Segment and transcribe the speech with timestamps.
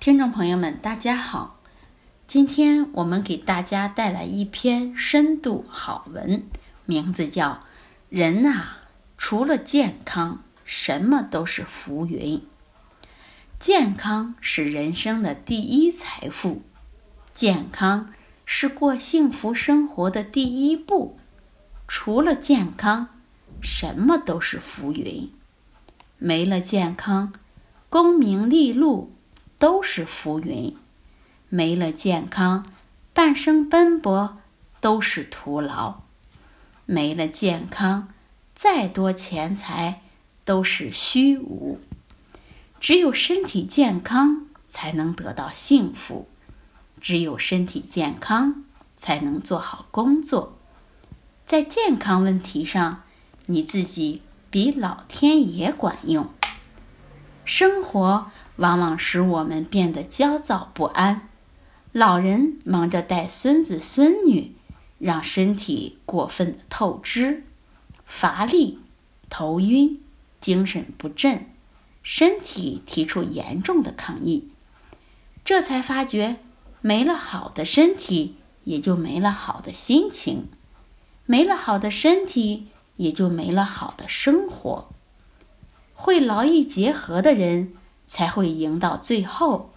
[0.00, 1.60] 听众朋友们，大家好！
[2.26, 6.42] 今天我们给大家带来一篇深度好文，
[6.86, 7.50] 名字叫
[8.08, 8.78] 《人啊，
[9.18, 12.38] 除了健康，什么都是浮云》。
[13.58, 16.62] 健康是人生的第一财富，
[17.34, 18.10] 健康
[18.46, 21.18] 是过幸福生活的第一步。
[21.86, 23.08] 除了健康，
[23.60, 25.30] 什么都是浮云。
[26.16, 27.34] 没了健康，
[27.90, 29.12] 功名利禄。
[29.60, 30.74] 都是浮云，
[31.50, 32.64] 没了健康，
[33.12, 34.38] 半生奔波
[34.80, 36.00] 都是徒劳；
[36.86, 38.08] 没了健康，
[38.54, 40.00] 再多钱财
[40.46, 41.78] 都是虚无。
[42.80, 46.26] 只有身体健康，才能得到幸福；
[46.98, 48.64] 只有身体健康，
[48.96, 50.56] 才能做好工作。
[51.44, 53.02] 在健康问题上，
[53.44, 56.30] 你自己比老天爷管用。
[57.50, 61.28] 生活往往使我们变得焦躁不安，
[61.90, 64.54] 老人忙着带孙子孙女，
[65.00, 67.42] 让身体过分的透支，
[68.06, 68.78] 乏力、
[69.28, 70.00] 头晕、
[70.40, 71.46] 精神不振，
[72.04, 74.52] 身体提出严重的抗议。
[75.44, 76.36] 这才发觉，
[76.80, 80.44] 没了好的身体，也就没了好的心情；
[81.26, 84.92] 没了好的身体，也就没了好的生活。
[86.02, 87.74] 会劳逸结合的人
[88.06, 89.74] 才会赢到最后。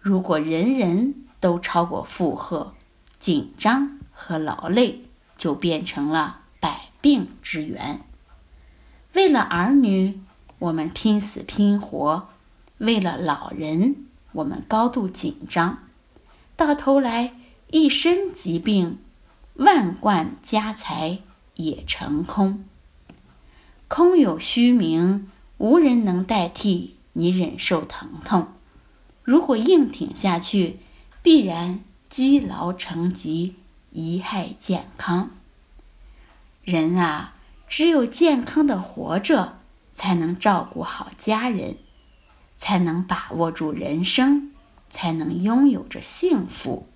[0.00, 2.74] 如果人人都超过负荷、
[3.20, 5.02] 紧张和劳累，
[5.36, 8.00] 就变成了百病之源。
[9.12, 10.20] 为了儿女，
[10.58, 12.26] 我们拼死拼活；
[12.78, 13.94] 为了老人，
[14.32, 15.78] 我们高度紧张。
[16.56, 17.32] 到头来，
[17.70, 18.98] 一身疾病，
[19.54, 21.20] 万贯家财
[21.54, 22.64] 也成空，
[23.86, 25.30] 空有虚名。
[25.64, 28.48] 无人能代替你忍受疼痛。
[29.22, 30.76] 如果硬挺下去，
[31.22, 33.54] 必然积劳成疾，
[33.94, 35.30] 贻害健康。
[36.64, 37.32] 人啊，
[37.66, 39.56] 只有健康的活着，
[39.90, 41.76] 才能照顾好家人，
[42.58, 44.52] 才能把握住人生，
[44.90, 46.86] 才能拥有着幸福。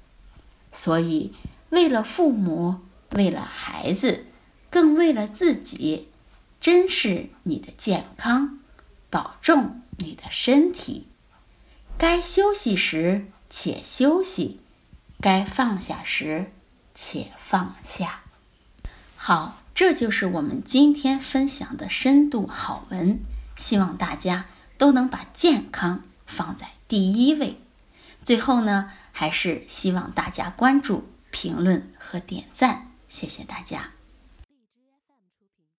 [0.70, 1.32] 所以，
[1.70, 2.80] 为了父母，
[3.14, 4.26] 为了孩子，
[4.68, 6.08] 更为了自己。
[6.60, 8.58] 珍视你的健康，
[9.10, 11.08] 保重你的身体。
[11.96, 14.60] 该休息时且休息，
[15.20, 16.52] 该放下时
[16.94, 18.20] 且放下。
[19.16, 23.20] 好，这就是我们今天分享的深度好文。
[23.56, 27.60] 希望大家都能把健康放在第一位。
[28.22, 32.92] 最后呢，还是希望大家关注、评论和点赞。
[33.08, 33.97] 谢谢大家。